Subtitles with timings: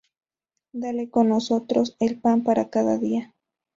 [0.73, 3.35] Dale con nosotros el pan para cada día.